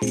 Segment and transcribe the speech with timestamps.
[0.00, 0.04] は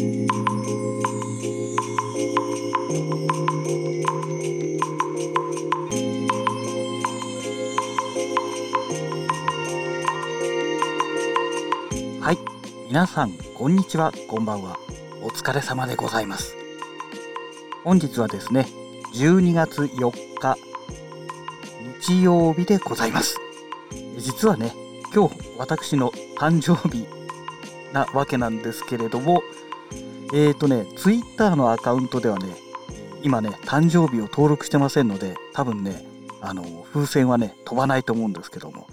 [12.34, 12.38] い。
[12.90, 14.12] 皆さんこんにちは。
[14.28, 14.78] こんばんは。
[15.22, 16.58] お疲れ様でございます。
[17.86, 18.68] 本日はですね
[19.14, 20.58] 12月4日
[22.02, 23.40] 日曜日でございます。
[24.18, 24.74] 実はね
[25.16, 27.08] 今日私の誕生日
[27.94, 29.44] なわけなんですけれども
[30.34, 32.56] えっ、ー、とね Twitter のアカウントではね
[33.24, 36.06] 今ね誕生日を登録してませんので多分ね
[36.42, 36.64] あの
[36.94, 38.88] 風船はね飛ばないと思うんですけども、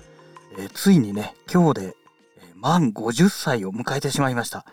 [0.59, 1.97] えー、ついにね今日で
[2.39, 4.65] え満50歳を迎えてしまいました。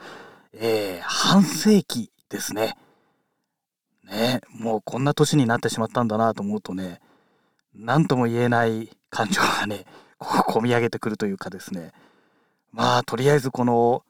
[0.53, 2.77] えー、半世紀ですね。
[4.11, 6.99] ね、もうこんな年になってしまったんだなと思うとね、
[7.73, 9.85] 何とも言えない感情がね、
[10.17, 11.93] こう込み上げてくるというかですね。
[12.73, 14.03] まあ、とりあえずこの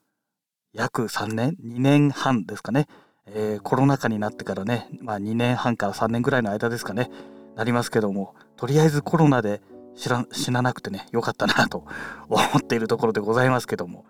[0.74, 2.88] 約3年、2年半ですかね。
[3.28, 7.10] えー、コロナ禍になってからね、まあ2年半から3年ぐらいの間ですかね、
[7.56, 9.62] なりますけども、とりあえずコロナで
[9.96, 11.84] 知ら死ななくてねよかったなと
[12.30, 14.06] 思っているところでございますけども、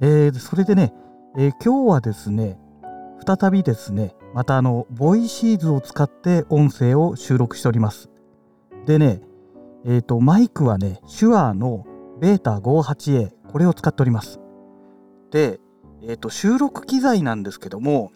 [0.00, 0.92] えー、それでね、
[1.36, 2.58] えー、今日はですね
[3.26, 8.10] 再びですねまたあのボイシーズを使って音声を収録しております。
[8.86, 9.22] でね
[9.84, 11.84] えっ、ー、とマイクはね手話の
[12.20, 14.40] ベータ 58A これを使っております。
[15.30, 15.60] で、
[16.02, 18.12] えーと、収録機材なんですけども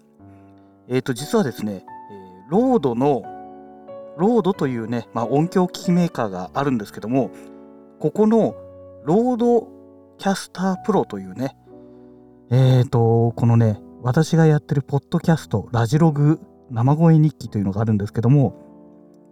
[0.88, 3.22] えっ、と実はですね、え RODE の
[4.18, 7.30] RODE というね、まあ、音響機器メーカーがあるんですけども、
[7.98, 8.54] ここの
[9.04, 11.56] RODECaster Pro というね、
[12.50, 18.54] えっ、ー、と、このね、私がやってるポッドキャスト、ラジログ生声日記というのがあるんですけども、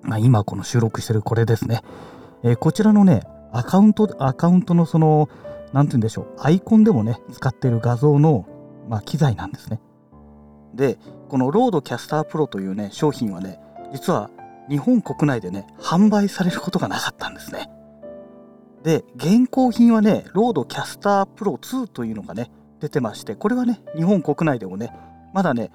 [0.02, 1.82] まあ、今この収録してるこれですね。
[2.42, 5.28] えー、こちらのね、アカウント、アカウントのその、
[5.72, 8.46] なんて言うんでしょう、アイコンでもね、使ってる画像の、
[8.88, 9.80] まあ、機材なんですね。
[10.74, 13.60] で、この RODECaster Pro というね、商品はね、
[13.92, 14.30] 実は
[14.68, 17.70] 日本国内でね、販売されることがなかったんですね。
[18.82, 22.50] で、現行品はね、 RODECaster Pro 2というのがね、
[22.80, 24.92] 出てまして、これはね、日本国内でもね、
[25.34, 25.70] まだね、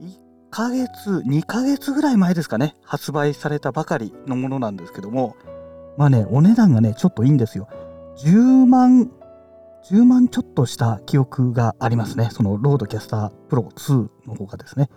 [0.00, 0.10] 1
[0.50, 5.36] ヶ月、2ヶ月ぐらい前ですかね、発売されたばかりのものなんですけども、
[5.96, 7.68] まあね、お値段がね、ちょっといいんですよ。
[8.18, 9.10] 10万、
[9.90, 12.28] 10万ちょっとした記憶がありますね。
[12.30, 14.88] その RODECaster Pro 2の方がですね。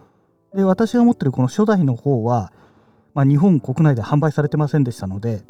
[0.54, 2.52] で、私が持ってるこの初代の方は、
[3.16, 5.42] まあ、日本国内で販売されてませんでしたので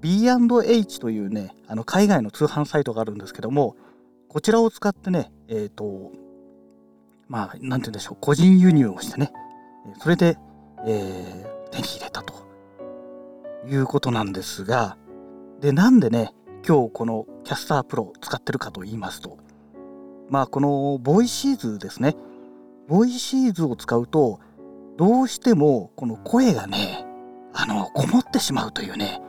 [0.00, 3.76] B&H というねあの海外の通販サイトがあるんですけども
[4.28, 6.10] こちらを使ってねえっ、ー、と
[7.28, 9.30] まあ何て言うんでしょう個人輸入をしてね
[10.00, 10.38] それで、
[10.86, 12.34] えー、手に入れたと
[13.68, 14.96] いうことなんですが
[15.60, 16.32] でなんでね
[16.66, 19.38] 今日この Caster Pro 使ってるかと言いますと
[20.28, 22.16] まあこのボイシーズですね
[22.88, 24.40] ボイシーズを使うと
[24.96, 27.06] どうしてもこの声がね
[27.52, 29.20] あのこもってしまうというね、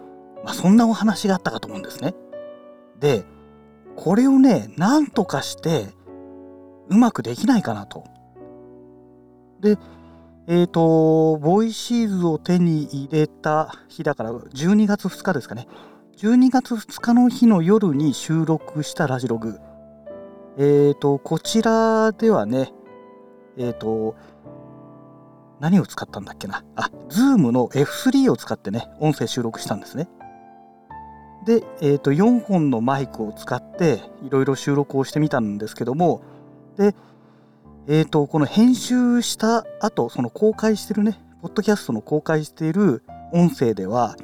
[0.44, 2.14] まあ、そんなお話があったかと思うんですね。
[3.00, 3.24] で
[3.96, 5.88] これをねなんとかして
[6.90, 8.04] うまくできないかなと。
[9.60, 9.78] で
[10.48, 15.68] えっ、ー、とボイシーズを手に入れた日だから12月2日ですかね
[16.18, 19.60] 12月2日の日の夜に収録したラジログ
[20.58, 22.72] えっ、ー、とこちらではね
[23.58, 24.16] えっ、ー、と
[25.62, 30.10] 何を使ったんだっけなあ、Zoom の F3 を使ってね、音声収録したんですね。
[31.46, 36.24] で、えー、と4本のマイクを使っていろいろ収録をしてみたんですけども、
[36.78, 36.96] で、
[37.88, 44.16] えー、とこの編集した後、その公開してるね、ポッドキャストの公開している音声では、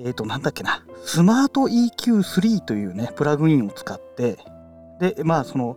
[0.00, 4.38] えっ、ー、と、なんだっけな、スマート EQ3 というね、プラグインを使って、
[4.98, 5.76] で、まあ、その、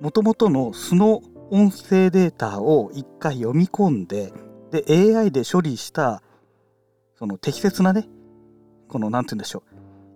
[0.00, 4.32] もともとの素の音声データを一回読み込んで
[4.70, 4.84] で
[5.16, 6.22] AI で処理した
[7.16, 8.08] その適切なね
[8.88, 9.64] この何て言うんでしょ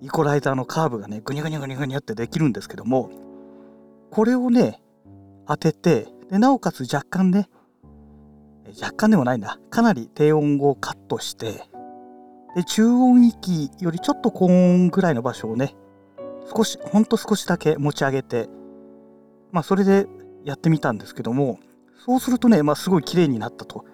[0.00, 3.10] うイコライザーのカーブがねグニュグニュグニュグニュってできるんですけども
[4.10, 4.80] これをね
[5.48, 7.48] 当ててでなおかつ若干ね
[8.80, 11.64] 若干でもないんだかなり低音をカットして
[12.54, 15.74] で中音域よりちょっと高音ぐらいの場所をね
[16.54, 18.48] 少しほんと少しだけ持ち上げて
[19.50, 20.06] まあそれで
[20.44, 21.58] やってみたんですけども
[22.04, 23.84] そうするとね、まあ、すごい綺麗になったと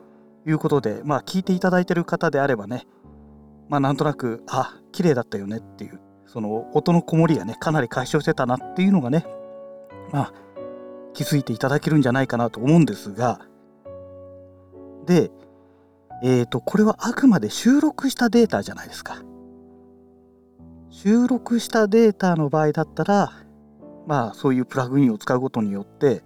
[0.47, 2.87] いうことで、まあ、聞いていただいてる方であればね、
[3.69, 9.27] まあ、なんとなくあ綺麗だったよねっていうその音のこもりがねかなり解消してたなっていうのがね、
[10.13, 10.33] まあ、
[11.13, 13.41] 気づいていただけるんじゃないかなと思うんですが
[15.07, 15.31] で
[16.23, 19.23] えっ、ー、とこれはあくまで収録したデータじゃないですか。
[20.91, 23.33] 収録したデータの場合だったら
[24.07, 26.23] まあそういうプラグインを使うことによって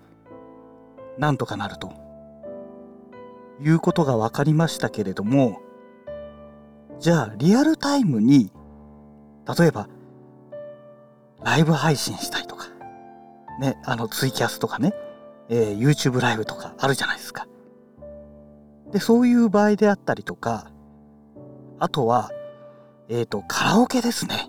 [1.19, 1.93] なんとかなると
[3.61, 5.61] いうことが分かりましたけれども
[6.99, 8.50] じゃあリアルタイムに
[9.58, 9.88] 例えば
[11.44, 12.69] ライブ配信したいとか
[13.61, 14.94] ねあのツイキャスとかね、
[15.50, 17.47] えー、YouTube ライブとかあるじゃないですか。
[18.94, 20.70] でそういう場合であったりとか
[21.81, 22.31] あとは
[23.08, 24.49] えっ、ー、とカラオケですね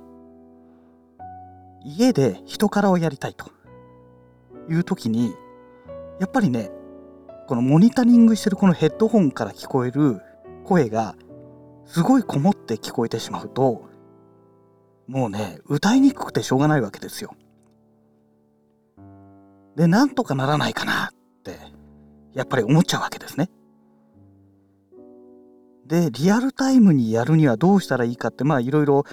[1.84, 3.52] 家で人からをやりたいと
[4.70, 5.34] いう時に
[6.20, 6.70] やっぱりね
[7.48, 10.22] このモニタリングしてるこのヘッドホンから聞こえる
[10.64, 11.16] 声が
[11.88, 13.90] すごいこもって聞こえてしまうと
[15.08, 17.36] もうね歌いにくくてしょうがないわけですよ。
[19.76, 21.10] でなんとかならないかなっ
[21.44, 21.58] て
[22.36, 23.50] やっぱり思っちゃうわけですね。
[25.88, 29.06] でリアルタイムにやるにはどうしたらいいかってまあいろいろ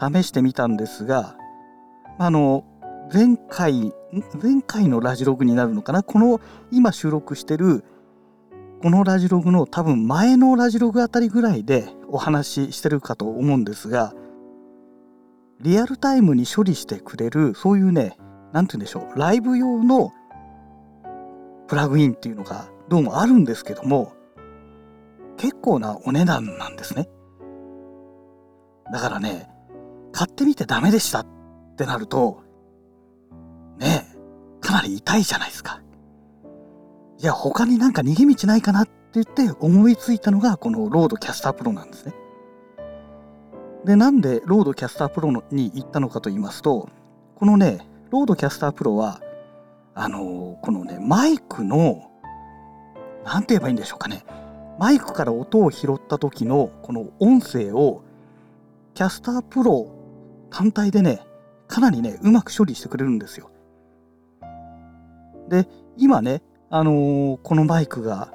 [0.00, 1.36] 試してみたんですが
[2.18, 2.64] あの
[3.12, 3.92] 前回
[4.42, 6.02] 前回のラジログになるのかな？
[6.02, 6.40] この
[6.70, 7.84] 今収録してる
[8.82, 14.14] このラジログの多分前のラジログあたりぐらいでお話ししてるかと思うんですが
[15.60, 18.16] リアルタイムに処理してくれるそういうね
[18.52, 20.12] 何て言うんでしょうライブ用の
[21.68, 24.12] プラグインっていうのがどうもあるんですけども
[25.36, 27.08] 結構なお値段なんですね
[28.92, 29.50] だからね
[30.12, 31.26] 買ってみてダメでしたっ
[31.76, 32.42] てなると
[33.78, 34.16] ねえ
[34.60, 35.80] かなり痛いじゃないですか。
[37.18, 42.14] じゃあ他になんか逃げ道ないかなって言って思いついたのがこの RODECaster Pro なんですね。
[43.84, 46.88] で、なんで RODECaster Pro に行ったのかと言いますと、
[47.36, 47.78] このね、
[48.10, 49.20] RODECaster Pro は、
[49.94, 52.10] あのー、このね、マイクの、
[53.24, 54.24] なんて言えばいいんでしょうかね。
[54.78, 58.02] マイクから音を拾った時のこの音声を
[58.94, 59.90] Caster Pro
[60.50, 61.20] 単体でね、
[61.68, 63.50] かなりね、うまく処理してくれるんですよ。
[65.48, 68.32] で、今ね、あのー、このマイクが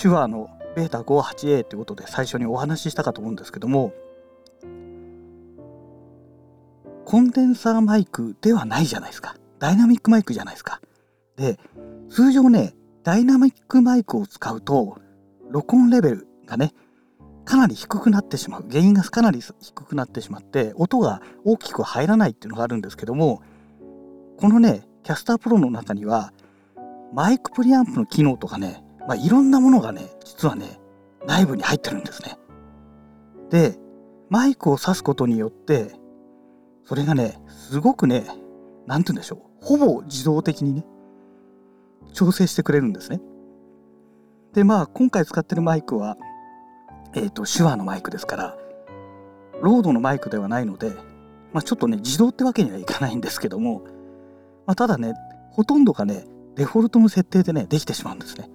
[0.00, 3.92] 手話のベータ 58A ってことで最初にお話ししたかと思うんですけども、
[7.04, 9.36] コンデンサーマイクではないじゃないですか。
[9.58, 10.80] ダイナミックマイクじゃないですか。
[11.36, 11.58] で、
[12.10, 14.98] 通常ね、ダイナミックマイクを使うと、
[15.54, 16.72] 録音レベルがね、
[17.46, 18.64] かなり低くなってしまう。
[18.68, 23.40] 原因がかなり低くなってしまって、音が大きく入らないっていうのがあるんですけども、
[24.38, 26.32] このね、キャスタープロの中には
[27.12, 30.80] マイクプリアンプの機能とかね、まあ、いろんなものがね実はね
[31.26, 32.38] 内部に入ってるんですね。
[33.50, 33.78] で
[34.30, 35.92] マイクを挿すことによって
[36.84, 38.24] それがねすごくね
[38.86, 40.84] 何て言うんでしょうほぼ自動的にね
[42.12, 43.20] 調整してくれるんですね。
[44.54, 46.16] でまあ今回使ってるマイクは
[47.14, 48.56] えっ、ー、と手話のマイクですから
[49.60, 50.90] ロードのマイクではないので、
[51.52, 53.82] まあ、ちょっとね自動ってわけにはいかないんですけども
[54.66, 55.14] まあ、ただね、
[55.50, 56.24] ほとんどがね、
[56.56, 58.48] デフォルトの設定でね、できてしまうんですね。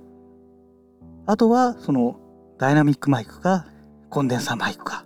[1.25, 2.19] あとは、その、
[2.57, 3.67] ダイナミックマイクか、
[4.09, 5.05] コンデンサーマイクか。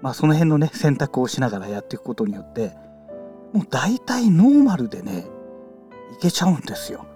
[0.00, 2.76] まあ、その辺のね、選択をしながらやっていくことによって、
[3.52, 5.26] もう大体ノーマルでね、
[6.16, 7.06] いけちゃうんですよ。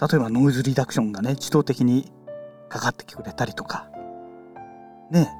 [0.00, 2.12] 例えばノイズリダクションがね、自動的に
[2.68, 3.88] かかってくれたりとか。
[5.10, 5.30] ね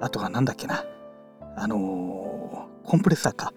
[0.00, 0.84] あとはなんだっけな。
[1.56, 3.52] あのー、コンプレッサーか。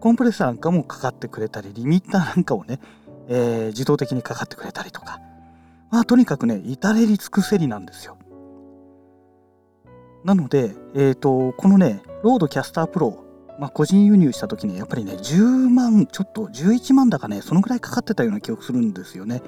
[0.00, 2.80] コンプレッサーなんかもかかってくれたり、リミッターなんかをね、
[3.28, 5.20] えー、自動的にかかってくれたりとか。
[5.90, 8.16] まあ、とにかくね、至れり尽くせりなんですよ。
[10.24, 13.24] なので、えっ、ー、と、このね、 RODECaster Pro、
[13.58, 19.42] まあ、個人輸入した時にやっぱりね、10万、ちょっと11万だかね、そのぐらいかかってたような記憶するんですよね。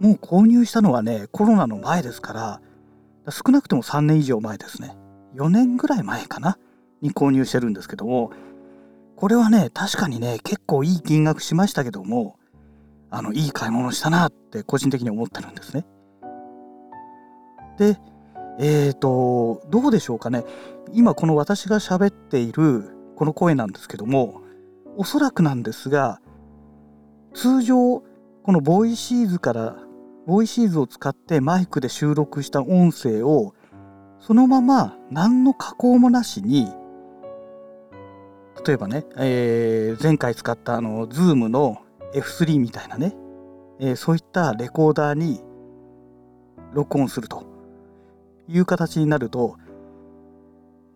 [0.00, 2.60] もう購入したのはね、コロナの前ですから、
[3.30, 4.96] 少なくとも3年以上前ですね。
[5.34, 6.58] 4年ぐらい前かな？
[7.02, 8.30] に購入してるんですけども、
[9.16, 12.38] これはね、確かにね、結構いい金額しましたけども、
[13.10, 15.86] あの、いい買い物したなって個人的に思ってるんですね。
[17.78, 17.98] で、
[18.58, 20.44] えっ、ー、と、どうでしょうかね。
[20.92, 24.42] 今この私が喋っているこの声なんですけども、
[24.96, 26.20] おそらくなんですが、
[27.34, 28.02] 通常、
[28.42, 29.76] このボイシーズから、
[30.26, 33.54] ボイシーズを使ってマイクで収録した音声を、
[34.18, 36.68] そのまま何の加工もなしに
[38.66, 41.82] 例えばね、えー、前回使ったあの Zoom の
[42.14, 43.14] F3 みたいなね、
[43.78, 45.42] えー、そういったレコーダーに
[46.72, 47.44] 録音すると
[48.48, 49.56] いう形になると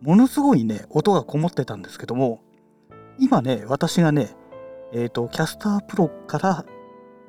[0.01, 2.41] ものすごいね音がこもってたんですけども
[3.19, 4.35] 今ね私がね
[4.91, 6.65] えっ、ー、とキャスタープロから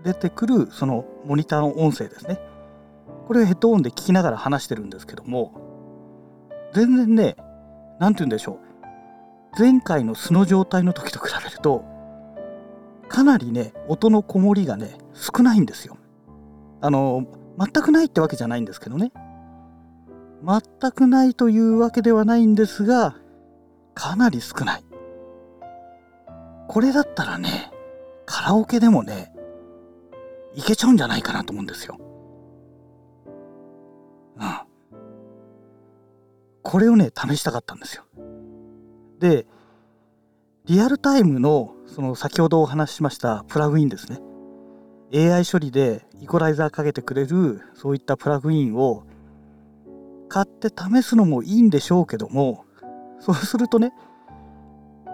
[0.02, 2.38] 出てくるそのモニターの音声ですね
[3.26, 5.54] これヘッドホンで聞きながら話してるんですけども
[6.74, 7.36] 全然ね
[7.98, 8.58] 何て言うんでしょ
[9.56, 11.84] う前回の素の状態の時と比べると
[13.08, 15.98] かなりね音のこもりがね少ないんですよ。
[16.80, 17.26] あの
[17.58, 19.12] 全くないってわけじゃないんですけどね。
[20.44, 23.14] 全くないというわけではないんですが、
[23.94, 24.84] かなり少ない。
[26.68, 27.70] これだったらね、
[28.24, 29.31] カラオケでもね、
[30.54, 31.98] いけちゃうんじゃないかなと思うんですよ。
[34.36, 34.60] うん。
[36.62, 38.04] これをね、試したかったんですよ。
[39.18, 39.46] で、
[40.66, 44.20] リアルタイムの、その先ほどお話ししましたプラグインですね。
[45.14, 49.04] AI 処理でイコライザーかけてくれるそういったプラグインを
[50.28, 52.64] 買って試すのもいいんでしょうけども
[53.20, 53.92] そうするとね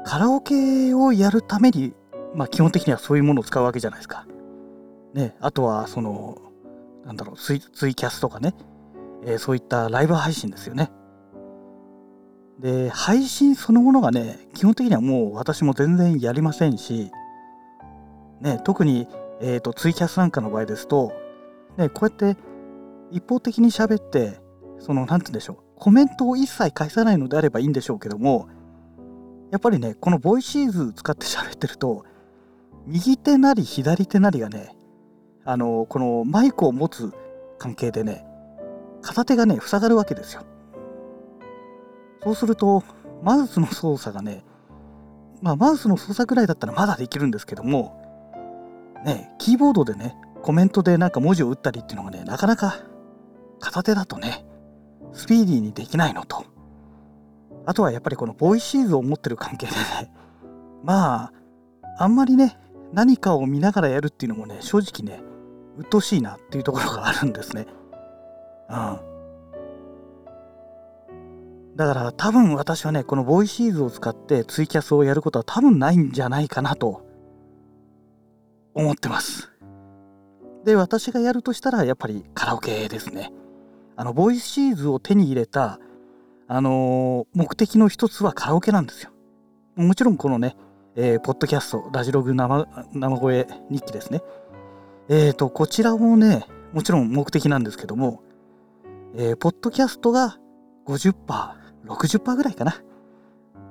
[0.05, 1.95] カラオケをやるために
[2.35, 4.25] まあ基本的にはそういうものを使うわけじゃないですか。
[5.19, 6.39] ね、あとはその
[7.05, 8.55] なんだろうツイツイキャスとかね、
[9.25, 10.91] えー、そういったライブ配信ですよね。
[12.61, 17.11] で配信そのものがね基本的にはもう私も全然やりませんし、
[18.41, 19.07] ね、特に
[19.41, 21.13] えーと、ツイキャスなんかの場合ですと、
[21.77, 22.41] ね、こうやって
[23.11, 24.41] 一方的に喋って
[24.79, 28.49] その何て言うんでしょうコメントを一切返さないのであればいいんでしょうけども
[29.51, 32.05] やっぱりねこのボイシーズ使って喋ってると
[32.87, 34.75] 右手なり左手なりがね
[35.49, 37.13] あのこのマイクを持つ
[37.59, 38.27] 関係でね
[39.01, 40.43] 片手がね塞がるわけですよ。
[42.23, 42.83] そうすると
[43.23, 44.45] マウスの操作がね
[45.41, 47.99] まあマウスの操作ぐらいだったらまだできるんですけども
[49.05, 52.81] ね、キーボードでね、コメントでなんか文字を打ったりっていうのがね、なかなか
[53.61, 54.45] 片手だとね、
[55.13, 56.45] スピーディーにできないのと、
[57.67, 60.13] あとはやっぱりこのボイシーズを持ってる関係でね、
[60.83, 61.33] まあ、
[61.99, 62.59] あんまりね、
[62.93, 65.23] 何かを見ながらやるっていうのもね、正直ね、
[65.79, 67.67] 鬱陶しいなっていうところがあるんですね。
[68.69, 69.01] うん。
[71.77, 77.07] だから多分私はね、このボイシーズを使ってツイキャスをやることは多分ないんじゃないかなと
[78.75, 79.53] 思ってます。
[80.65, 83.33] で、私がやるとしたら、やっぱりカラオケですね。
[83.95, 85.79] あの、ボイシーズを手に入れた、
[86.49, 89.11] あのー、目的の一つはカラオケなんですよ。
[89.77, 90.57] もちろんこのね、
[90.97, 94.21] えー、ポッドキャスト、ラジログ生生声日記ですね。
[95.09, 98.23] えっ、ー、と、こちらもね、もちろん目的なんですけども、
[99.15, 100.39] えー、ポッドキャストが
[100.87, 101.15] 50%、
[101.87, 102.83] 60%ぐらいかな。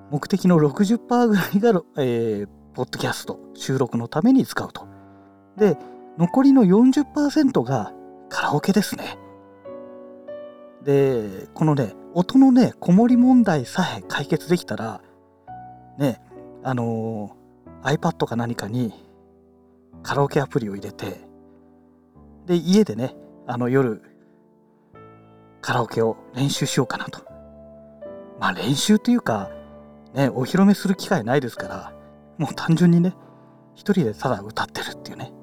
[0.10, 4.88] 目的の60%ぐらいが、えー、ポッドキャスト収録のために使うと。
[5.58, 5.78] で、
[6.18, 7.94] 残りの40%が
[8.30, 9.20] カラオケですね。
[10.84, 15.02] で、このね、音のね、こもり問題さえ解決できたら、
[16.00, 16.20] ね、
[16.64, 18.92] あのー、iPad か何かに
[20.02, 21.27] カラオケアプリを入れて、
[22.48, 23.14] で、家でね、
[23.46, 24.02] あの夜、
[25.62, 27.20] カラオケを練習しようかなと。
[28.40, 29.52] まあ練習というか、
[30.14, 31.94] ね、お披露目する機会ないですから、
[32.38, 33.16] もう単純にね、
[33.76, 35.34] 一人でただ歌ってるっていうね。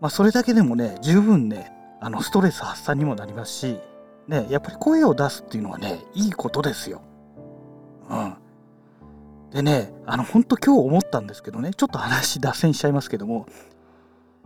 [0.00, 3.78] まあそれだけでもね、十分ね、あのストレス発散にもなりますし、
[4.26, 7.00] ね、やっぱり声を出すっていうのはね、いいことですよ。
[8.10, 8.34] うん。
[9.50, 13.46] でね、あの、ほんと今日思ったんですけどね、ちょっと話脱線しちゃいますけども、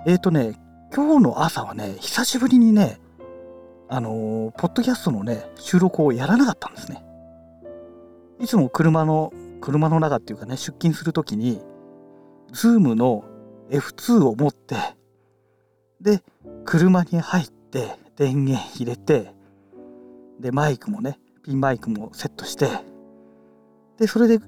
[0.06, 0.56] えっ、ー、とね、
[0.94, 3.00] 今日の朝はね、久しぶりにね、
[3.88, 7.02] あのー、ポッドキャストのね、収録をやらなかったんですね。
[8.38, 9.32] いつも車の、
[9.62, 11.62] 車の中っていうかね、出勤するときに、
[12.52, 13.24] Zoom の
[13.70, 14.76] F2 を持って、
[16.02, 16.22] で、
[16.66, 19.32] 車に入って、電源入れて、
[20.40, 22.68] で、マイクもね、ピンマイクもセットして、
[23.96, 24.40] で、それで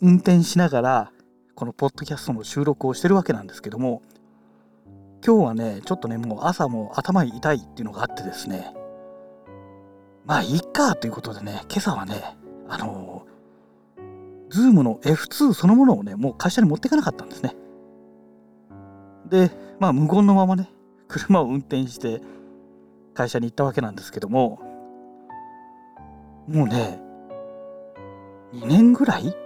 [0.00, 1.12] 運転しながら、
[1.54, 4.00] このポッドキャストの収録をしてるわけなんですけども、
[5.24, 8.72] 今日はね、ちょっとね、もう朝も頭痛いっていうのがあってですね、
[10.24, 12.36] まあいいかということでね、今朝はね、
[12.68, 13.26] あの
[14.50, 17.54] ズームの F2 そのものをね、もう会社に持っていかなかったんですね。
[19.28, 20.70] で、まあ無言のままね、
[21.08, 22.20] 車を運転して
[23.14, 24.60] 会社に行ったわけなんですけども、
[26.46, 27.00] もうね、
[28.52, 29.36] 2年ぐらい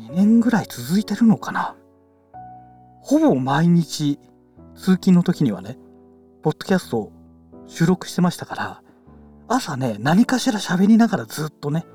[0.00, 1.76] ?2 年ぐらい続いてるのかな？
[3.06, 4.18] ほぼ毎日
[4.74, 5.78] 通勤の時にはね、
[6.42, 7.12] ポッドキャストを
[7.68, 8.82] 収録してましたから、
[9.46, 11.86] 朝ね、何かしら喋りながらずっとね、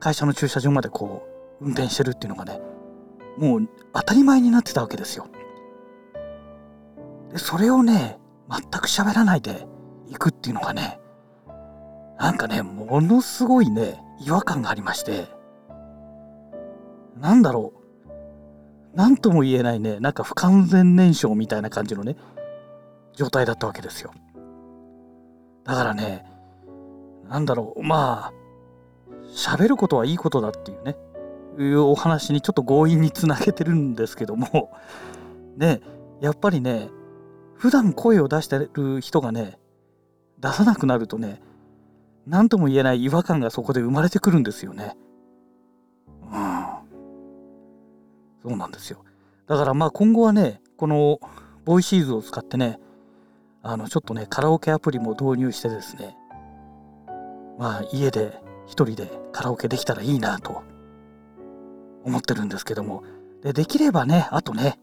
[0.00, 1.26] 会社の駐車場までこ
[1.60, 2.60] う運転してるっていうのがね
[3.38, 5.26] もう当たり前になってたわけですよ。
[7.32, 8.18] でそれをね
[8.50, 9.66] 全く喋らないで
[10.08, 11.00] 行くっていうのがね
[12.18, 15.26] なんかねものすごいね違和感がありまして
[17.16, 17.83] なんだろう
[18.94, 22.16] 何とも言えないねなんか不完全燃焼みたいな感じのね
[23.14, 24.12] 状態だったわけですよ。
[25.64, 26.24] だからね
[27.28, 28.32] なんだろうまあ
[29.34, 30.96] 喋ることはいいことだっていうね
[31.58, 34.72] いうお話にちょっと強引につなげてるんですけども
[35.56, 35.82] で
[36.20, 36.90] やっぱりね
[37.54, 39.58] 普段声を出してる人がね
[40.38, 41.40] 出さなくなるとね
[42.26, 44.96] 何とも言えない違和感がそこで生まれてくるんですよね。
[48.44, 48.98] そうなんですよ。
[49.46, 51.18] だからまあ今後はねこの
[51.64, 52.78] ボイシーズを使ってね
[53.62, 56.16] あのちょっとねカラオケアプリも導入してですね
[57.58, 60.62] まあ家で一人でカラオケできたらいいなと
[62.04, 63.02] 思ってるんですけども
[63.42, 64.78] でできればねあとね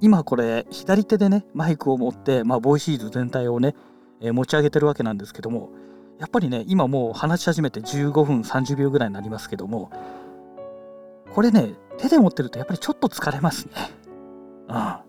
[0.00, 3.74] 今これ左手でねマイクを持って、まあ、ボイシーズ全体をね、
[4.20, 5.70] えー、持ち上げてるわけなんですけども
[6.18, 9.90] やっぱりね今もう話し始めて15分30秒ぐらいになりますけども
[11.32, 13.72] これね手で持ってるとやっぱりちょっと疲れますね。
[14.68, 15.06] うん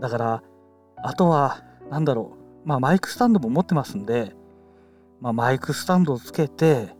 [0.00, 0.42] だから
[0.96, 2.68] あとは何だろう。
[2.68, 4.34] まあマイクスタンドも持ってますんで、
[5.20, 6.94] まあ、マイクスタンドをつけて、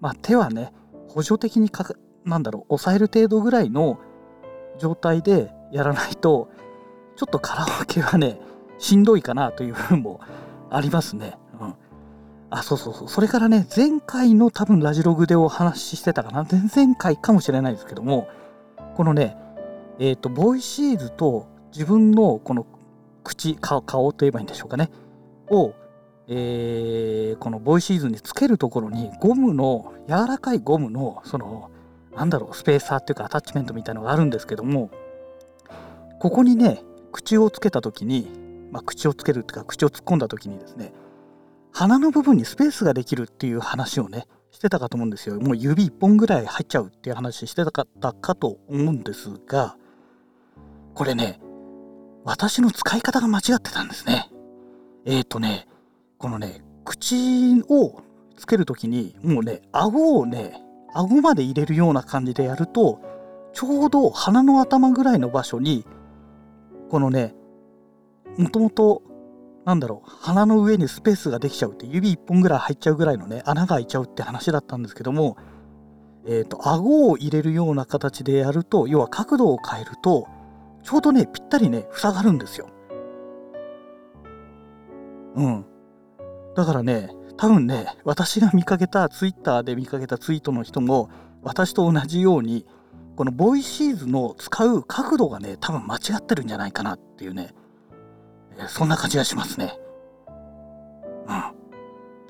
[0.00, 0.72] まあ、手はね
[1.08, 1.84] 補助的にか
[2.24, 3.98] なんだろう抑える程度ぐらいの
[4.78, 6.50] 状態でやらないと
[7.16, 8.40] ちょっとカラオケはね
[8.78, 10.20] しんどいかなという部分も
[10.70, 11.36] ありますね。
[12.50, 13.08] あそうそうそう。
[13.08, 16.46] それからね前回の多分ラジログでお話ししてたかな。
[16.50, 18.28] 前々回かもしれないですけども
[18.96, 19.36] このね
[19.98, 22.66] えっ、ー、とボイシーズと自分のこの
[23.24, 24.90] 口顔顔といえばいいんでしょうかね。
[25.50, 25.74] を、
[26.28, 31.70] えー、このボイシーズにつけるところにゴムの柔らかいゴムのその
[32.16, 34.90] なんだろうスペーサーっていうかアタッチメントみたいのがあるんですけども
[36.18, 38.30] ここにね口をつけた時に、
[38.72, 40.92] まあ、口をつけるっていうか口を突っ込んだ時にですね
[41.72, 45.40] 鼻の部分にスペースができるっていう話をねしてたかと思うんですよ。
[45.40, 49.76] もう指1本ぐらい入っちゃうっていう話してたかったかと思うんですが
[50.94, 51.40] これね
[52.24, 54.30] 私の使い方が間違ってたんですね。
[55.04, 55.68] えっ、ー、とね
[56.18, 58.02] このね口を
[58.36, 60.60] つける時にもうね顎をね
[60.94, 63.00] 顎まで入れるような感じでやると
[63.52, 65.84] ちょうど鼻の頭ぐらいの場所に
[66.90, 67.34] このね
[68.36, 69.02] もともと
[69.68, 75.36] なんだろう鼻の上にスペースができちゃうって指1本ぐらい入っちゃうぐらいのね穴が開いちゃうって話だったんですけども
[76.26, 80.26] えっ、ー、と顎を入れるような形でやると要は角度を変えると
[80.82, 82.70] ちょうどねぴったりね塞がるんですよ。
[85.36, 85.66] うん。
[86.56, 91.10] だからね多分ね私が見かけたツイッターで見かけたツイートの人も
[91.42, 92.64] 私と同じように
[93.16, 97.52] このボイシーズの使う角度がね多分間違ってるんじゃないかなっていうね
[98.66, 99.78] そんな感じがしますね。
[101.26, 101.42] うん。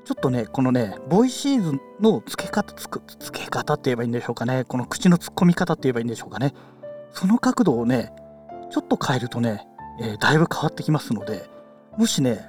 [0.05, 4.63] ちょっとね、このね、ボイシーズの付け方、つく付け方って言えばいいんでしょうかね。
[4.65, 6.53] この口の突っ込み方って言えばいいんでしょうかね。
[7.11, 8.13] その角度をね、
[8.71, 9.67] ちょっと変えるとね、
[10.01, 11.49] えー、だいぶ変わってきますので、
[11.97, 12.45] もしね、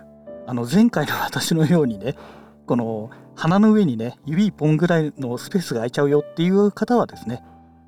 [0.47, 2.17] あの前回の私のようにね、
[2.71, 7.43] この鼻の上にね指1本ぐらいのスペースが空いちゃうよっていう方はですね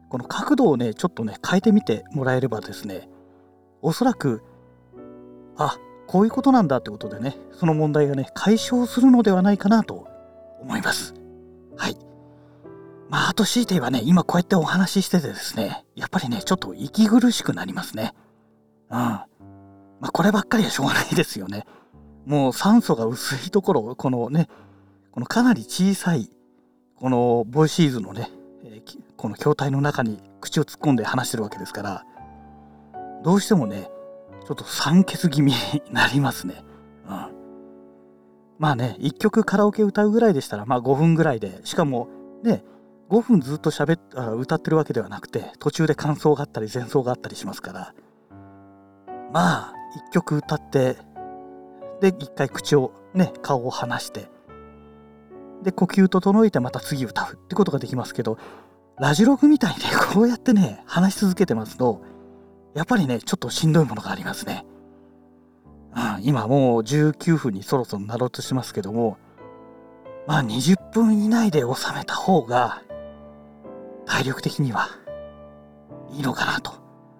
[0.08, 3.08] この角度をねちょっとね変えてみてもらえればですね
[3.80, 4.42] おそらく
[5.56, 10.08] あこういうことなんだってことでねその問題がね解消するのではないかなと
[10.60, 11.14] 思います。
[11.76, 11.96] はい。
[13.08, 18.14] まああと強いて言えばね今こうやってお話ししててですねやっぱりねちょっと息苦しくなりますね。
[18.90, 18.96] うん。
[18.98, 19.28] ま
[20.02, 21.64] あこればっかりはしょうがないですよね。
[22.26, 24.48] もう酸素が薄いところこのね
[25.10, 26.30] このかなり小さい
[26.96, 28.30] このボイシーズのね、
[28.64, 28.80] え、
[29.16, 32.04] この筐体の中に口を突っ込んで話してるわけですから
[33.24, 33.90] どうしてもね
[34.44, 36.64] ちょっと酸欠気味になりますね。
[37.06, 37.26] うん、
[38.58, 42.08] まあね1曲カラオケ歌うぐらいでしたらまあ5分ぐらいでしかも
[42.42, 42.64] ね
[43.10, 47.94] 5分ずっと喋っ歌ってるわけではなくて途中で感想があったり前奏があったりしますから
[49.32, 49.74] まあ
[50.08, 50.96] 1曲歌って
[52.00, 54.30] で1回口をね顔を離して
[55.62, 58.38] で呼吸整えてまた次歌うってことができますけど
[58.98, 59.80] ラジログみたいに
[60.12, 62.02] こうやってね話し続けてますと
[62.74, 64.64] やっぱりねちょっとしんどいものがありますね。
[65.94, 69.18] うん、今もう19分にそろそろなろうとしますけども
[70.26, 72.82] まあ20分以内で収めた方が
[74.06, 74.88] 体力的には
[76.10, 76.72] いいのかなと。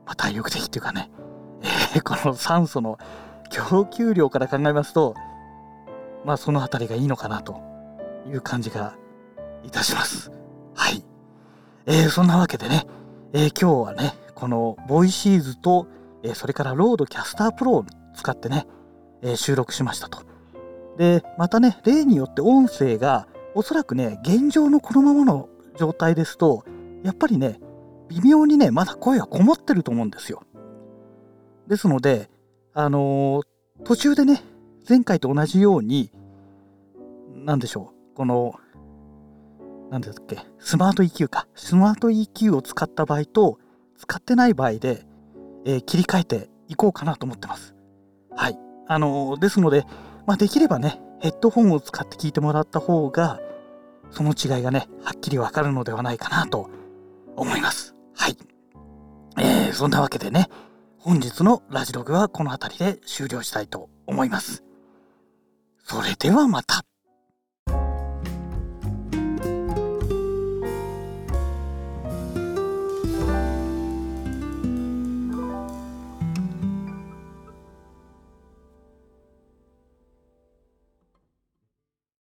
[0.04, 1.10] まあ、体力的っていうかね、
[1.94, 2.98] えー、この酸素の
[3.50, 5.14] 供給量から考えますと
[6.24, 7.60] まあその辺りがいいのかなと
[8.26, 8.96] いう感じが
[9.64, 10.30] いたします。
[10.74, 11.04] はい。
[11.86, 12.86] えー、そんなわけでね、
[13.32, 15.86] えー、今日はね、このボイシーズと、
[16.24, 18.66] え、それからロードキャスタープロを使ってね、
[19.22, 20.24] え収録しましたと。
[20.98, 26.64] で、またね、例によって音声がおそらくね、現状のこのままの状態ですと、
[27.04, 27.60] やっぱりね、
[28.08, 30.42] 微妙にね、まだ声はこもってると思うんですよ。
[31.68, 32.28] ですので、
[32.74, 33.44] あの
[33.84, 34.42] 途中でね、
[34.88, 36.10] 前回と同じように、
[37.44, 38.56] 何でしょう、この、
[39.92, 41.46] 何ですっけ、スマート EQ か。
[41.54, 43.60] スマート EQ を使った場合と、
[44.02, 45.04] 使ってない場合で、
[45.64, 47.74] えー、切り替えていこうかなと思ってます。
[48.34, 48.58] はい。
[48.88, 49.86] あのー、ですので、
[50.26, 53.40] まあ、できればね、ヘッドホンを使って聞いてもらった方が、
[54.10, 56.68] その違いがね、はっきりわかるのではないかなと
[57.36, 57.94] 思います。
[58.16, 58.36] はい。
[59.38, 60.48] えー、そんなわけでね、
[60.98, 64.64] 本日のラジログはこの辺りで終了したいと思います。
[65.84, 66.84] それではまた。